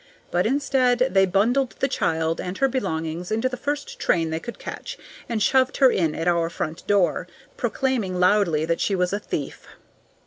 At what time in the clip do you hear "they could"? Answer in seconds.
4.31-4.57